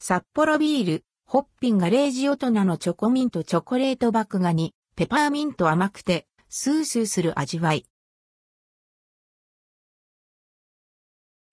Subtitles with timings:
[0.00, 7.84] 札幌ビール、ホッピンガレージ大人のチョコミントチョコレート麦芽に、ペパーミント甘くて、スースーする味わい。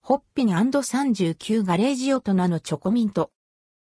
[0.02, 3.32] ホッピン &39 ガレージ大人のチョコミント。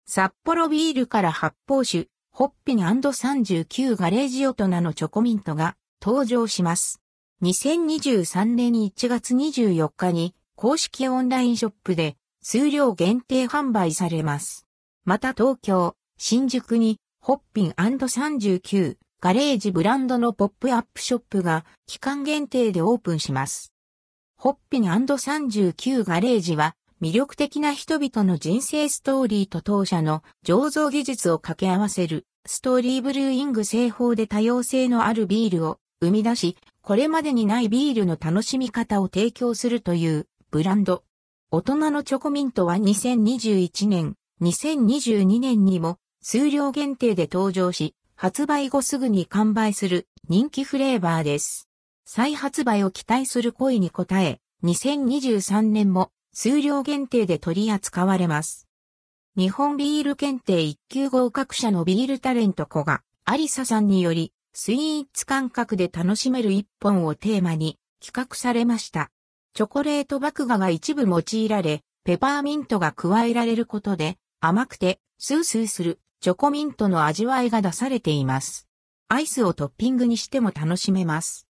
[0.04, 7.00] 札幌ビールから発泡酒、ホッピン &39 ガレージ大人のチョコミントが登場します。
[7.42, 14.66] 2023年1月24日に公式オンラインショップで数量限定販売されます。
[15.04, 23.74] また東京、新宿にホッピン &39 ガレージブランドのポップアップショップが期間限定でオープンします。
[24.38, 41.04] ホッピン &39 ガレージは魅力的な人々の人生ストーリーと当社の醸造技術を掛け合わせるストーリーブルーイング製法で多様性のあるビールを生み出し、これまでにないビールの楽しみ方を提供するというブランド。
[41.52, 51.68] 大人のチョコミントは2021年、2022年にも数量限定で登場し、発売後すぐに完売する人気フレーバーです。
[52.04, 58.68] 再発売を期待する声に応え、2023年も数量限定で取り扱われます。
[59.36, 69.10] 日本ビール検定一級合格者のビールタレント子が、アリサさんにより、スイーツ感覚で楽しめる一本をテーマに企画されました。
[69.52, 78.68] チョコレート麦芽が一部用いられ、ペパーミントが加えられることで、甘くてスースーするチョコミントの味わいが出されています。
[79.08, 81.48] アイスをトッピングにしても楽しめます。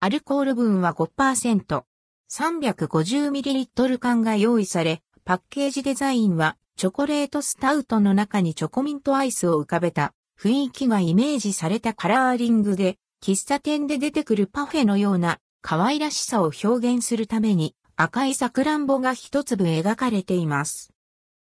[0.00, 1.82] アルコール分は5%。
[2.30, 20.92] 350ml 缶が用意され、パッケージデザインはチョコレートスタウトの中にチョコミントアイスを浮かべた雰囲気がイメージされたカラーリングで、喫茶店で出てくるパフェのような可愛らしさを表現するために赤いサクランボが一粒描かれています。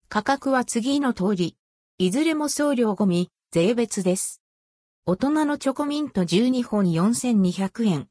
[0.08, 1.56] 価格は次の通り。
[1.96, 4.42] いずれも送料込み、税別です。
[5.06, 8.08] 大人のチョコミント12本4200円。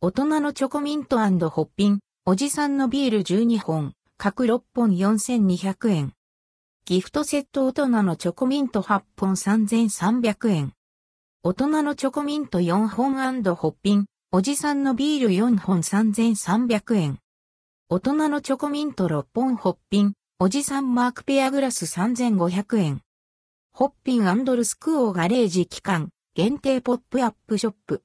[0.00, 6.12] 大人のチョコミントホッピン、おじさんのビール12本、各6本4200円。
[6.84, 10.72] ギフトセット大人のチョコミント8本3300円。
[11.42, 13.14] 大人のチョコミント4本
[13.54, 17.18] ホッピン、おじさんのビール4本3300円。
[17.88, 23.02] 大人のチョコミント6本ホッピン、おじさんマークペアグラス3500円。
[23.72, 28.02] ホッピンルスクオーガレージ期間、限定ポップアップショップ。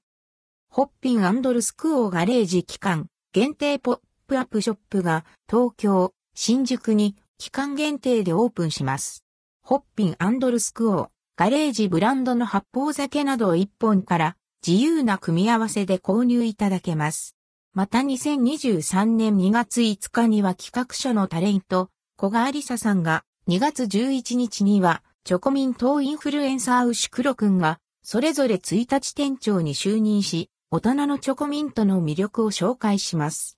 [0.70, 9.26] ホッピンルスクオーガレージ期間、限定ポップアップショップが東京、新宿に期間限定でオープンします。
[9.64, 17.36] ホッピンルスクオー、ガレージブランドの発泡酒などを1本から自由な組み合わせで購入いただけます。
[17.74, 33.58] また2023年2月5日には企画者のタレント、小川里沙さんが2月11日にはチョコミントインフルエンサー牛黒くんがそれぞれ1日店長に就任し、大人のチョコミントの魅力を紹介します。